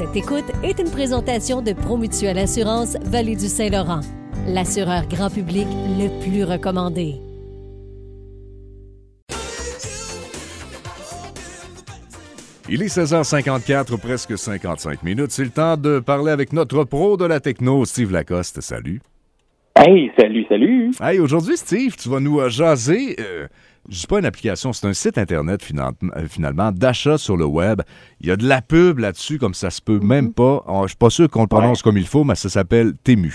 Cette 0.00 0.16
écoute 0.16 0.46
est 0.62 0.78
une 0.78 0.90
présentation 0.90 1.60
de 1.60 1.74
Promutuelle 1.74 2.38
Assurance 2.38 2.96
Vallée 3.02 3.36
du 3.36 3.48
Saint-Laurent, 3.48 4.00
l'assureur 4.46 5.06
grand 5.06 5.28
public 5.28 5.66
le 5.98 6.08
plus 6.22 6.42
recommandé. 6.42 7.16
Il 12.70 12.80
est 12.80 12.86
16h54, 12.86 13.98
presque 13.98 14.38
55 14.38 15.02
minutes. 15.02 15.32
C'est 15.32 15.44
le 15.44 15.50
temps 15.50 15.76
de 15.76 15.98
parler 15.98 16.32
avec 16.32 16.54
notre 16.54 16.84
pro 16.84 17.18
de 17.18 17.26
la 17.26 17.38
techno, 17.38 17.84
Steve 17.84 18.10
Lacoste. 18.10 18.62
Salut. 18.62 19.02
Hey, 19.78 20.10
salut, 20.18 20.44
salut. 20.48 20.90
Hey, 21.00 21.20
aujourd'hui, 21.20 21.56
Steve, 21.56 21.94
tu 21.96 22.08
vas 22.08 22.20
nous 22.20 22.40
euh, 22.40 22.48
jaser. 22.50 23.16
Euh, 23.18 23.46
je 23.88 24.00
dis 24.00 24.06
pas 24.06 24.18
une 24.18 24.26
application, 24.26 24.72
c'est 24.72 24.86
un 24.86 24.92
site 24.92 25.16
internet 25.16 25.60
euh, 25.72 26.26
finalement 26.28 26.70
d'achat 26.72 27.16
sur 27.18 27.36
le 27.36 27.46
web. 27.46 27.80
Il 28.20 28.26
y 28.28 28.30
a 28.30 28.36
de 28.36 28.46
la 28.46 28.60
pub 28.62 28.98
là-dessus, 28.98 29.38
comme 29.38 29.54
ça 29.54 29.70
se 29.70 29.80
peut 29.80 29.98
même 30.00 30.26
Mhm. 30.26 30.34
pas. 30.34 30.64
Oh, 30.68 30.82
je 30.82 30.88
suis 30.88 30.96
pas 30.98 31.08
sûr 31.10 31.30
qu'on 31.30 31.42
le 31.42 31.48
prononce 31.48 31.82
comme 31.82 31.96
il 31.96 32.06
faut, 32.06 32.24
mais 32.24 32.34
ça 32.34 32.48
s'appelle 32.48 32.92
Temu. 33.04 33.32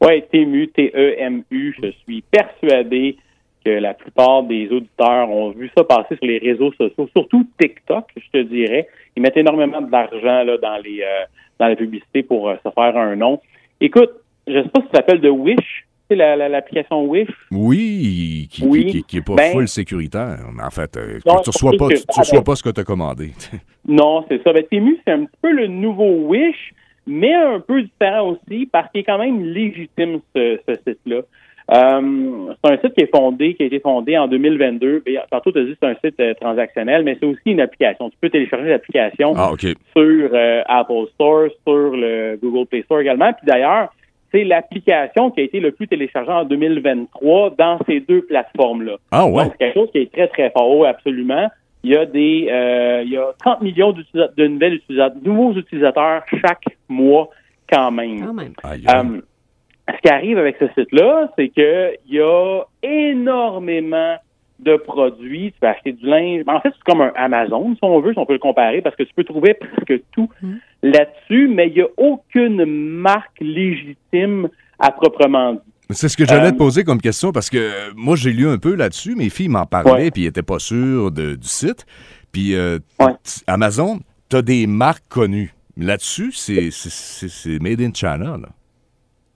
Oui, 0.00 0.22
Temu, 0.32 0.68
T-E-M-U. 0.68 1.76
Je 1.82 1.90
suis 2.04 2.22
persuadé 2.22 3.16
que 3.64 3.70
la 3.70 3.94
plupart 3.94 4.42
des 4.42 4.68
auditeurs 4.70 5.30
ont 5.30 5.50
vu 5.50 5.70
ça 5.76 5.84
passer 5.84 6.16
sur 6.16 6.26
les 6.26 6.38
réseaux 6.38 6.72
sociaux, 6.72 7.08
surtout 7.16 7.46
TikTok, 7.60 8.04
je 8.16 8.38
te 8.38 8.42
dirais. 8.42 8.88
Ils 9.16 9.22
mettent 9.22 9.36
énormément 9.36 9.80
d'argent 9.82 10.42
là, 10.44 10.56
dans 10.58 10.78
les 10.82 11.02
euh, 11.02 11.24
dans 11.58 11.68
la 11.68 11.76
publicité 11.76 12.22
pour 12.22 12.48
euh, 12.48 12.56
se 12.64 12.70
faire 12.70 12.96
un 12.96 13.16
nom. 13.16 13.40
Écoute, 13.80 14.10
je 14.46 14.62
sais 14.62 14.68
pas 14.68 14.80
si 14.80 14.86
ça 14.88 14.96
s'appelle 14.96 15.20
de 15.20 15.28
Wish, 15.30 15.86
c'est 16.08 16.16
la- 16.16 16.36
la- 16.36 16.48
l'application 16.48 17.04
Wish. 17.04 17.28
Oui, 17.50 18.48
qui, 18.50 18.64
Oui, 18.64 18.86
qui, 18.86 18.92
qui- 18.92 19.02
qui 19.04 19.16
est 19.18 19.26
pas 19.26 19.34
ben- 19.34 19.52
full 19.52 19.68
sécuritaire. 19.68 20.38
Mais 20.56 20.62
en 20.62 20.70
fait, 20.70 20.96
euh, 20.96 21.18
Non, 21.26 21.40
tu 21.42 21.50
reçois 21.50 21.72
pas, 21.78 21.88
que- 21.88 21.94
tu, 21.94 22.04
tu 22.12 22.20
reçois 22.20 22.42
pas 22.44 22.54
ce 22.56 22.62
que 22.62 22.70
tu 22.70 22.80
as 22.80 22.84
commandé. 22.84 23.30
Non, 23.88 24.24
c'est 24.28 24.42
ça. 24.42 24.52
Ben, 24.52 24.64
Temu, 24.70 24.98
c'est 25.06 25.12
un 25.12 25.24
petit 25.26 25.36
peu 25.40 25.52
le 25.52 25.68
nouveau 25.68 26.26
Wish, 26.26 26.72
mais 27.06 27.32
un 27.34 27.60
peu 27.60 27.82
différent 27.82 28.30
aussi 28.30 28.66
parce 28.66 28.90
qu'il 28.90 29.02
est 29.02 29.04
quand 29.04 29.18
même 29.18 29.40
légitime, 29.44 30.18
ce, 30.34 30.58
ce 30.68 30.74
site-là. 30.74 31.20
Euh, 31.72 32.52
c'est 32.64 32.72
un 32.72 32.78
site 32.78 32.94
qui 32.94 33.02
est 33.04 33.10
fondé, 33.14 33.54
qui 33.54 33.62
a 33.64 33.66
été 33.66 33.80
fondé 33.80 34.16
en 34.16 34.28
2022. 34.28 35.02
Et, 35.06 35.16
tantôt, 35.30 35.50
tu 35.52 35.58
as 35.58 35.64
dit 35.64 35.72
que 35.72 35.78
c'est 35.82 35.88
un 35.88 35.94
site 36.04 36.18
euh, 36.20 36.34
transactionnel, 36.40 37.02
mais 37.04 37.16
c'est 37.18 37.26
aussi 37.26 37.40
une 37.46 37.60
application. 37.60 38.08
Tu 38.10 38.16
peux 38.20 38.30
télécharger 38.30 38.68
l'application 38.68 39.34
ah, 39.36 39.50
sur 39.58 39.70
euh, 39.96 40.62
Apple 40.66 41.06
Store, 41.14 41.48
sur 41.66 41.90
le 41.96 42.38
Google 42.42 42.66
Play 42.66 42.82
Store 42.82 43.00
également. 43.00 43.32
Puis 43.32 43.46
d'ailleurs, 43.46 43.92
c'est 44.36 44.44
l'application 44.44 45.30
qui 45.30 45.40
a 45.40 45.44
été 45.44 45.60
le 45.60 45.72
plus 45.72 45.88
téléchargée 45.88 46.30
en 46.30 46.44
2023 46.44 47.54
dans 47.56 47.78
ces 47.86 48.00
deux 48.00 48.22
plateformes-là. 48.22 48.96
Ah, 49.10 49.26
ouais. 49.26 49.44
Donc, 49.44 49.52
c'est 49.52 49.58
quelque 49.58 49.74
chose 49.74 49.90
qui 49.92 49.98
est 49.98 50.12
très, 50.12 50.28
très 50.28 50.50
fort, 50.50 50.76
Oui, 50.76 50.86
absolument. 50.86 51.48
Il 51.82 51.92
y 51.92 51.96
a 51.96 52.04
des, 52.04 52.48
euh, 52.50 53.02
il 53.04 53.12
y 53.12 53.16
a 53.16 53.28
30 53.38 53.62
millions 53.62 53.92
de 53.92 54.46
nouvelles 54.46 54.74
utilisateurs, 54.74 55.22
nouveaux 55.22 55.52
utilisateurs 55.52 56.24
chaque 56.44 56.64
mois 56.88 57.30
quand 57.70 57.92
même. 57.92 58.26
Quand 58.26 58.34
même. 58.34 58.52
Euh, 58.64 59.20
ce 59.94 60.00
qui 60.02 60.08
arrive 60.08 60.38
avec 60.38 60.56
ce 60.58 60.66
site-là, 60.76 61.30
c'est 61.38 61.48
que 61.48 61.92
il 62.08 62.16
y 62.16 62.20
a 62.20 62.62
énormément 62.82 64.16
de 64.58 64.76
produits. 64.76 65.52
Tu 65.52 65.60
peux 65.60 65.68
acheter 65.68 65.92
du 65.92 66.06
linge. 66.06 66.42
En 66.48 66.60
fait, 66.60 66.70
c'est 66.72 66.82
comme 66.84 67.02
un 67.02 67.12
Amazon, 67.14 67.74
si 67.74 67.78
on 67.82 68.00
veut, 68.00 68.12
si 68.12 68.18
on 68.18 68.26
peut 68.26 68.32
le 68.32 68.40
comparer, 68.40 68.80
parce 68.80 68.96
que 68.96 69.04
tu 69.04 69.14
peux 69.14 69.24
trouver 69.24 69.54
presque 69.54 70.02
tout 70.12 70.28
là-dessus, 70.82 71.48
mais 71.48 71.68
il 71.68 71.74
n'y 71.74 71.80
a 71.82 71.86
aucune 71.96 72.64
marque 72.64 73.38
légitime 73.40 74.48
à 74.78 74.90
proprement 74.92 75.54
dit. 75.54 75.60
C'est 75.90 76.08
ce 76.08 76.16
que 76.16 76.24
j'allais 76.26 76.48
Euh, 76.48 76.52
te 76.52 76.56
poser 76.58 76.82
comme 76.84 77.00
question 77.00 77.30
parce 77.32 77.48
que 77.48 77.58
euh, 77.58 77.90
moi, 77.94 78.16
j'ai 78.16 78.32
lu 78.32 78.48
un 78.48 78.58
peu 78.58 78.74
là-dessus. 78.74 79.14
Mes 79.14 79.30
filles 79.30 79.48
m'en 79.48 79.66
parlaient 79.66 80.10
puis 80.10 80.22
ils 80.22 80.26
n'étaient 80.26 80.42
pas 80.42 80.58
sûrs 80.58 81.10
de- 81.12 81.36
du 81.36 81.46
site. 81.46 81.86
Puis 82.32 82.54
euh, 82.56 82.78
Ouais. 83.00 83.12
Amazon, 83.46 84.00
tu 84.28 84.36
as 84.36 84.42
des 84.42 84.66
marques 84.66 85.04
connues. 85.08 85.52
Là-dessus, 85.76 86.32
c'est- 86.32 86.70
Made 87.60 87.80
in 87.80 87.92
China. 87.94 88.36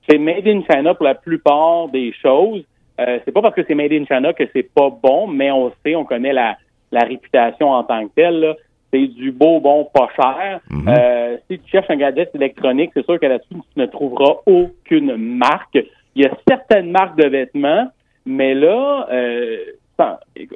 C'est 0.09 0.19
made 0.19 0.47
in 0.49 0.63
China 0.69 0.95
pour 0.95 1.05
la 1.05 1.15
plupart 1.15 1.89
des 1.89 2.13
choses. 2.21 2.65
Euh, 3.01 3.19
c'est 3.25 3.33
pas 3.33 3.43
parce 3.43 3.55
que 3.55 3.63
c'est 3.69 3.75
made 3.75 3.93
in 3.93 4.05
China 4.07 4.33
que 4.33 4.45
c'est 4.53 4.69
pas 4.75 4.91
bon, 4.91 5.29
mais 5.29 5.51
on 5.53 5.71
sait, 5.85 5.95
on 5.95 6.05
connaît 6.05 6.33
la, 6.33 6.57
la 6.91 7.01
réputation 7.05 7.71
en 7.71 7.85
tant 7.85 8.09
que 8.09 8.13
telle. 8.17 8.41
là. 8.41 8.55
C'est 8.93 9.07
du 9.07 9.31
beau, 9.31 9.61
bon, 9.61 9.89
pas 9.95 10.09
cher. 10.17 10.61
Mhm. 10.71 10.89
Euh, 10.89 11.37
si 11.49 11.59
tu 11.61 11.71
cherches 11.71 11.91
un 11.91 11.97
gadget 11.97 12.35
électronique, 12.35 12.91
c'est 12.95 13.05
sûr 13.05 13.21
que 13.21 13.27
là-dessus, 13.27 13.55
tu 13.55 13.79
ne 13.81 13.87
trouveras 13.87 14.37
aucune 14.47 15.17
marque. 15.17 15.79
Il 16.17 16.23
y 16.23 16.27
a 16.27 16.31
certaines 16.49 16.91
marques 16.91 17.17
de 17.17 17.29
vêtements, 17.29 17.87
mais 18.27 18.55
là, 18.55 19.07
euh, 19.13 19.59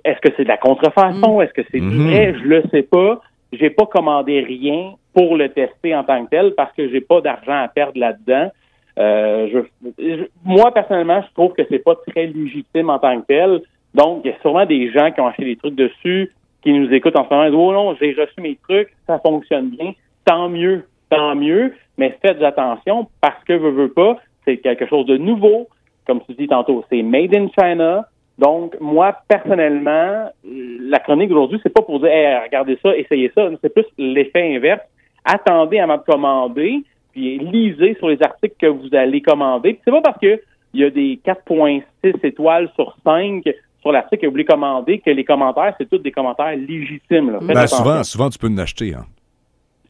est-ce 0.05 0.21
que 0.21 0.31
c'est 0.37 0.43
de 0.45 0.49
la 0.49 0.57
contrefaçon? 0.57 1.41
Est-ce 1.43 1.53
que 1.53 1.63
c'est 1.71 1.79
du 1.81 1.87
Mhm. 1.87 2.09
vrai? 2.11 2.35
Je 2.35 2.45
le 2.49 2.63
sais 2.71 2.83
pas. 2.83 3.21
J'ai 3.53 3.71
pas 3.71 3.87
commandé 3.87 4.41
rien 4.41 4.95
pour 5.15 5.37
le 5.37 5.49
tester 5.51 5.95
en 5.95 6.03
tant 6.03 6.25
que 6.25 6.31
tel 6.31 6.55
parce 6.57 6.73
que 6.73 6.89
j'ai 6.89 7.01
pas 7.01 7.21
d'argent 7.21 7.53
à 7.63 7.69
perdre 7.69 7.99
là-dedans. 8.01 8.51
Euh, 8.99 9.49
je, 9.53 9.59
je- 9.99 10.25
moi, 10.45 10.73
personnellement, 10.73 11.23
je 11.23 11.33
trouve 11.35 11.53
que 11.53 11.63
c'est 11.71 11.79
pas 11.79 11.95
très 12.09 12.27
légitime 12.27 12.91
en 12.91 12.99
tant 12.99 13.21
que 13.21 13.27
tel. 13.27 13.61
Donc, 13.95 14.23
il 14.25 14.31
y 14.31 14.35
a 14.35 14.37
sûrement 14.41 14.67
des 14.67 14.91
gens 14.91 15.13
qui 15.13 15.21
ont 15.21 15.29
acheté 15.29 15.45
des 15.45 15.57
trucs 15.57 15.75
dessus, 15.77 16.33
qui 16.65 16.73
nous 16.73 16.93
écoutent 16.93 17.17
en 17.17 17.29
ce 17.29 17.31
moment. 17.33 17.45
Disent, 17.45 17.55
oh 17.55 17.73
non, 17.73 17.95
j'ai 18.01 18.13
reçu 18.15 18.41
mes 18.41 18.59
trucs, 18.69 18.89
ça 19.07 19.21
fonctionne 19.21 19.69
bien. 19.69 19.93
Tant 20.25 20.49
mieux, 20.49 20.85
tant 21.11 21.37
mieux. 21.37 21.75
Mais 21.99 22.19
faites 22.21 22.43
attention 22.43 23.07
parce 23.21 23.43
que, 23.45 23.53
veux, 23.53 23.71
veux 23.71 23.93
pas, 23.93 24.17
c'est 24.45 24.57
quelque 24.57 24.87
chose 24.87 25.07
de 25.07 25.17
nouveau. 25.17 25.69
Comme 26.07 26.21
tu 26.27 26.35
dis 26.35 26.49
tantôt, 26.49 26.85
c'est 26.91 27.03
made 27.03 27.35
in 27.37 27.49
China. 27.59 28.07
Donc, 28.39 28.75
moi, 28.81 29.17
personnellement, 29.29 30.31
la 30.45 30.99
chronique 30.99 31.29
d'aujourd'hui, 31.29 31.61
c'est 31.63 31.73
pas 31.73 31.83
pour 31.83 32.01
dire, 32.01 32.09
Hey, 32.09 32.37
regardez 32.43 32.79
ça, 32.83 32.97
essayez 32.97 33.31
ça. 33.35 33.49
C'est 33.63 33.73
plus 33.73 33.87
l'effet 33.97 34.57
inverse. 34.57 34.83
Attendez 35.25 35.79
avant 35.79 35.99
de 35.99 36.03
commander, 36.03 36.83
puis 37.13 37.39
lisez 37.39 37.95
sur 37.95 38.09
les 38.09 38.23
articles 38.23 38.57
que 38.59 38.67
vous 38.67 38.95
allez 38.95 39.23
commander. 39.23 39.79
C'est 39.85 39.91
pas 39.91 40.03
parce 40.03 40.19
que 40.19 40.41
il 40.75 40.81
y 40.81 40.85
a 40.85 40.91
des 40.91 41.21
4.6 41.25 42.27
étoiles 42.27 42.69
sur 42.75 42.97
5 43.05 43.45
sur 43.85 43.93
l'article 43.93 44.23
que 44.23 44.27
vous 44.27 44.33
voulez 44.33 44.47
commander 44.47 44.99
que 44.99 45.11
les 45.11 45.25
commentaires, 45.25 45.75
c'est 45.77 45.89
tous 45.89 45.99
des 45.99 46.11
commentaires 46.11 46.57
légitimes. 46.57 47.33
Là. 47.33 47.39
Ben, 47.43 47.67
souvent, 47.67 48.03
souvent, 48.03 48.31
tu 48.31 48.39
peux 48.39 48.49
en 48.49 48.57
acheter. 48.57 48.95
Hein. 48.95 49.05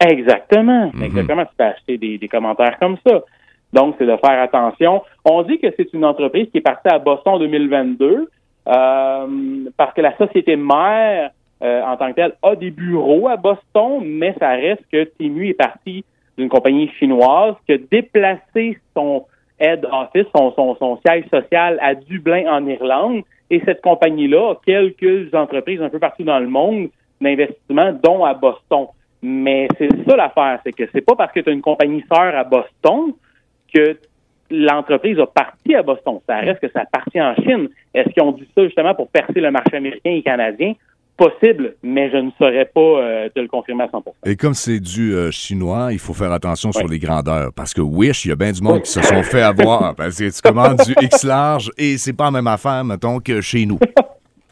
Exactement. 0.04 0.90
Mhm. 0.92 1.02
Exactement. 1.04 1.44
Tu 1.44 1.54
peux 1.56 1.64
acheter 1.64 1.98
des, 1.98 2.18
des 2.18 2.28
commentaires 2.28 2.76
comme 2.80 2.96
ça. 3.06 3.22
Donc, 3.72 3.94
c'est 3.98 4.06
de 4.06 4.16
faire 4.16 4.42
attention. 4.42 5.02
On 5.24 5.42
dit 5.42 5.58
que 5.58 5.68
c'est 5.76 5.92
une 5.92 6.04
entreprise 6.04 6.48
qui 6.50 6.58
est 6.58 6.62
partie 6.62 6.88
à 6.88 6.98
Boston 6.98 7.34
en 7.34 7.38
2022 7.38 8.28
euh, 8.66 9.26
parce 9.76 9.94
que 9.94 10.00
la 10.00 10.16
société 10.16 10.56
mère, 10.56 11.30
euh, 11.62 11.82
en 11.82 11.96
tant 11.96 12.10
que 12.10 12.16
telle, 12.16 12.34
a 12.42 12.56
des 12.56 12.70
bureaux 12.70 13.28
à 13.28 13.36
Boston, 13.36 14.00
mais 14.02 14.34
ça 14.40 14.50
reste 14.50 14.82
que 14.90 15.04
Temu 15.18 15.48
est 15.48 15.54
parti 15.54 16.04
d'une 16.36 16.48
compagnie 16.48 16.90
chinoise 16.98 17.54
qui 17.66 17.74
a 17.74 17.78
déplacé 17.78 18.78
son 18.96 19.24
head 19.64 19.86
office, 19.90 20.26
son, 20.34 20.98
siège 21.06 21.24
social 21.30 21.78
à 21.80 21.94
Dublin, 21.94 22.44
en 22.48 22.66
Irlande. 22.66 23.22
Et 23.50 23.60
cette 23.64 23.82
compagnie-là 23.82 24.54
quelques 24.64 25.34
entreprises 25.34 25.80
un 25.82 25.90
peu 25.90 25.98
partout 25.98 26.24
dans 26.24 26.38
le 26.38 26.48
monde 26.48 26.88
d'investissement, 27.20 27.92
dont 28.02 28.24
à 28.24 28.34
Boston. 28.34 28.86
Mais 29.22 29.68
c'est 29.78 29.88
ça 30.08 30.16
l'affaire, 30.16 30.60
c'est 30.64 30.72
que 30.72 30.84
c'est 30.92 31.00
pas 31.00 31.14
parce 31.16 31.32
que 31.32 31.40
tu 31.40 31.48
as 31.48 31.52
une 31.52 31.62
compagnie 31.62 32.04
sœur 32.12 32.34
à 32.34 32.44
Boston 32.44 33.12
que 33.72 33.96
l'entreprise 34.50 35.18
a 35.18 35.26
parti 35.26 35.74
à 35.74 35.82
Boston. 35.82 36.20
Ça 36.28 36.36
reste 36.36 36.60
que 36.60 36.70
ça 36.70 36.82
appartient 36.82 37.20
en 37.20 37.34
Chine. 37.36 37.68
Est-ce 37.94 38.10
qu'ils 38.10 38.22
ont 38.22 38.32
dit 38.32 38.48
ça 38.54 38.64
justement 38.64 38.94
pour 38.94 39.08
percer 39.08 39.40
le 39.40 39.50
marché 39.50 39.76
américain 39.76 40.10
et 40.10 40.22
canadien? 40.22 40.74
Possible, 41.16 41.76
mais 41.82 42.10
je 42.10 42.16
ne 42.16 42.30
saurais 42.38 42.64
pas 42.64 42.80
euh, 42.80 43.28
te 43.32 43.38
le 43.38 43.46
confirmer 43.46 43.84
à 43.84 43.88
100 43.88 44.02
Et 44.26 44.34
comme 44.34 44.54
c'est 44.54 44.80
du 44.80 45.14
euh, 45.14 45.30
chinois, 45.30 45.88
il 45.92 46.00
faut 46.00 46.12
faire 46.12 46.32
attention 46.32 46.72
sur 46.72 46.88
les 46.88 46.98
grandeurs. 46.98 47.50
Parce 47.54 47.72
que 47.72 47.80
Wish, 47.80 48.24
il 48.24 48.30
y 48.30 48.32
a 48.32 48.36
bien 48.36 48.50
du 48.50 48.60
monde 48.60 48.82
qui 48.82 48.90
se 48.90 49.00
sont 49.00 49.22
fait 49.22 49.42
avoir. 49.42 49.94
Parce 49.96 50.18
que 50.18 50.28
tu 50.34 50.42
commandes 50.42 50.78
du 50.84 50.92
X 51.00 51.22
large 51.22 51.70
et 51.78 51.98
c'est 51.98 52.14
pas 52.14 52.24
la 52.24 52.30
même 52.32 52.48
affaire, 52.48 52.82
mettons, 52.84 53.20
que 53.20 53.40
chez 53.40 53.64
nous. 53.64 53.78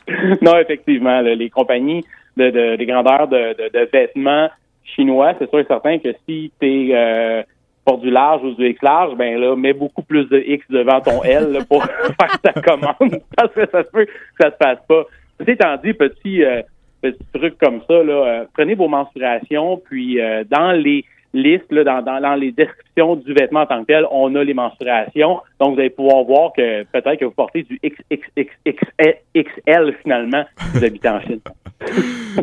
non, 0.40 0.56
effectivement, 0.58 1.20
là, 1.20 1.34
les 1.34 1.50
compagnies 1.50 2.04
de, 2.36 2.50
de- 2.50 2.76
des 2.76 2.86
grandeurs 2.86 3.26
de, 3.26 3.54
de- 3.54 3.70
de 3.78 3.88
vêtements 3.92 4.48
chinois, 4.84 5.32
c'est 5.40 5.50
sûr 5.50 5.58
et 5.58 5.64
certain 5.64 5.98
que 5.98 6.10
si 6.28 6.52
tu 6.60 6.90
es 6.92 7.44
pour 7.84 7.98
du 7.98 8.10
large 8.10 8.42
ou 8.44 8.54
du 8.54 8.68
X 8.68 8.80
large, 8.82 9.16
ben 9.16 9.36
là, 9.40 9.56
mets 9.56 9.72
beaucoup 9.72 10.02
plus 10.02 10.26
de 10.26 10.38
X 10.38 10.64
devant 10.70 11.00
ton 11.00 11.24
L 11.24 11.50
là, 11.50 11.64
pour 11.68 11.82
faire 12.20 12.40
ta 12.40 12.52
commande, 12.52 13.20
parce 13.36 13.52
que 13.52 13.68
ça 13.72 13.82
se 13.82 13.90
peut 13.90 14.04
que 14.06 14.12
ça 14.40 14.50
se 14.52 14.56
passe 14.56 14.78
pas. 14.86 15.04
Ceci 15.42 15.52
étant 15.52 15.76
dit, 15.82 15.92
petit, 15.92 16.44
euh, 16.44 16.62
petit 17.00 17.18
truc 17.34 17.58
comme 17.58 17.80
ça, 17.88 18.02
là, 18.02 18.12
euh, 18.12 18.44
prenez 18.54 18.74
vos 18.74 18.88
mensurations, 18.88 19.80
puis 19.84 20.20
euh, 20.20 20.44
dans 20.48 20.72
les 20.72 21.04
listes, 21.34 21.70
là, 21.70 21.82
dans, 21.82 22.20
dans, 22.20 22.34
les 22.34 22.52
descriptions 22.52 23.16
du 23.16 23.32
vêtement 23.32 23.62
en 23.62 23.66
tant 23.66 23.80
que 23.80 23.86
tel, 23.86 24.04
on 24.10 24.34
a 24.36 24.44
les 24.44 24.54
mensurations. 24.54 25.40
Donc, 25.58 25.74
vous 25.74 25.80
allez 25.80 25.90
pouvoir 25.90 26.22
voir 26.24 26.52
que 26.56 26.84
peut-être 26.84 27.18
que 27.18 27.24
vous 27.24 27.32
portez 27.32 27.64
du 27.64 27.80
XXXL 27.82 29.94
finalement, 30.02 30.44
vous 30.74 30.84
habitez 30.84 31.08
en 31.08 31.20
Chine. 31.20 31.40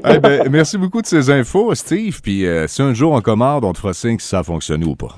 Eh 0.08 0.20
ben, 0.20 0.44
merci 0.52 0.78
beaucoup 0.78 1.02
de 1.02 1.08
ces 1.08 1.32
infos, 1.32 1.74
Steve. 1.74 2.22
Puis 2.22 2.46
si 2.68 2.82
un 2.84 2.94
jour 2.94 3.14
on 3.14 3.22
commande, 3.22 3.66
on 3.66 3.74
te 3.74 3.80
fera 3.80 3.94
signe 3.94 4.20
si 4.20 4.28
ça 4.28 4.40
a 4.40 4.44
fonctionné 4.44 4.86
ou 4.86 4.96
pas. 4.96 5.18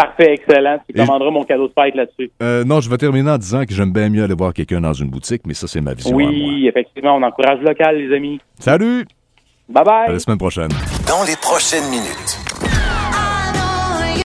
Parfait, 0.00 0.34
excellent. 0.34 0.78
Tu 0.88 0.94
Et- 0.94 1.04
commanderas 1.04 1.30
mon 1.32 1.42
cadeau 1.44 1.66
de 1.66 1.72
fête 1.76 1.94
là-dessus. 1.96 2.30
Euh, 2.40 2.62
non, 2.64 2.80
je 2.80 2.88
vais 2.88 2.96
terminer 2.98 3.30
en 3.32 3.38
disant 3.38 3.64
que 3.64 3.74
j'aime 3.74 3.92
bien 3.92 4.08
mieux 4.08 4.22
aller 4.22 4.34
voir 4.34 4.52
quelqu'un 4.54 4.80
dans 4.80 4.92
une 4.92 5.08
boutique, 5.10 5.42
mais 5.44 5.54
ça, 5.54 5.66
c'est 5.66 5.80
ma 5.80 5.92
vision 5.94 6.16
à 6.16 6.22
moi. 6.22 6.30
Oui, 6.30 6.68
effectivement, 6.68 7.16
on 7.16 7.22
encourage 7.22 7.58
le 7.58 7.66
local, 7.66 7.96
les 7.98 8.14
amis. 8.14 8.40
Salut! 8.60 9.04
Bye 9.68 9.84
bye. 9.84 10.08
À 10.08 10.12
la 10.12 10.18
semaine 10.20 10.38
prochaine. 10.38 10.68
Dans 11.06 11.24
les 11.26 11.36
prochaines 11.42 11.84
minutes, 11.90 12.38